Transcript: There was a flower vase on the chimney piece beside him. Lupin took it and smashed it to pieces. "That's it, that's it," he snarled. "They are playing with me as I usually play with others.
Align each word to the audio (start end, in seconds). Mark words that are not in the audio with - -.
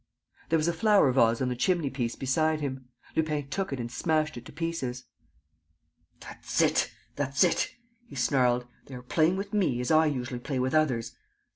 There 0.49 0.57
was 0.57 0.67
a 0.67 0.73
flower 0.73 1.11
vase 1.11 1.41
on 1.43 1.49
the 1.49 1.55
chimney 1.55 1.91
piece 1.91 2.15
beside 2.15 2.59
him. 2.59 2.85
Lupin 3.15 3.47
took 3.49 3.71
it 3.71 3.79
and 3.79 3.91
smashed 3.91 4.35
it 4.35 4.45
to 4.45 4.51
pieces. 4.51 5.03
"That's 6.21 6.59
it, 6.59 6.91
that's 7.15 7.43
it," 7.43 7.69
he 8.07 8.15
snarled. 8.15 8.65
"They 8.87 8.95
are 8.95 9.03
playing 9.03 9.37
with 9.37 9.53
me 9.53 9.79
as 9.79 9.91
I 9.91 10.07
usually 10.07 10.39
play 10.39 10.57
with 10.57 10.73
others. 10.73 11.11